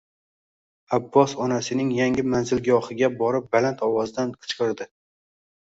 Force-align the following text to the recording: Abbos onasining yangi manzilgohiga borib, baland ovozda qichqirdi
Abbos 0.97 1.35
onasining 1.47 1.91
yangi 1.97 2.25
manzilgohiga 2.31 3.13
borib, 3.21 3.47
baland 3.55 3.87
ovozda 3.91 4.29
qichqirdi 4.39 4.91